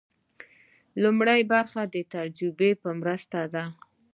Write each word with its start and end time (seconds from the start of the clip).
لومړۍ 1.03 1.41
برخه 1.53 1.81
د 1.93 1.95
تجربې 2.13 2.71
په 2.81 2.89
مرسته 3.01 3.39
ده. 3.53 3.65